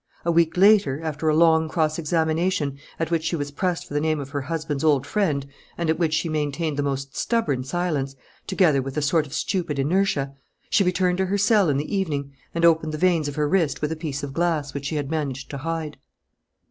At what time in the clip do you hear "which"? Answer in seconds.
3.11-3.23, 5.99-6.15, 14.73-14.85